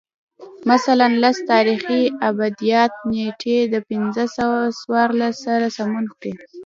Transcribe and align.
مثلاً 0.71 1.07
لس 1.21 1.37
تاریخي 1.51 2.01
آبدات 2.29 2.91
نېټې 3.11 3.57
د 3.73 3.75
پنځه 3.89 4.23
سوه 4.37 4.59
څوارلس 4.79 5.35
سره 5.45 5.65
سمون 5.77 6.05
خوري 6.13 6.33